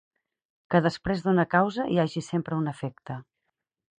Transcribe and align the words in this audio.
Que 0.75 0.79
després 0.85 1.21
d'una 1.25 1.45
causa 1.51 1.85
hi 1.95 2.01
hagi 2.05 2.25
sempre 2.31 2.59
un 2.63 2.73
efecte. 2.75 3.21